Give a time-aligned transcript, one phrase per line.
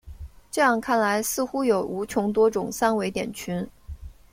[0.49, 3.69] 这样看来似乎有无穷多种三维点群。